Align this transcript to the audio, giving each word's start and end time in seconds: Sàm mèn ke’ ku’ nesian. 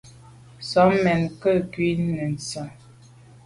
Sàm 0.69 0.89
mèn 1.03 1.21
ke’ 1.41 1.51
ku’ 1.71 1.87
nesian. 2.15 2.69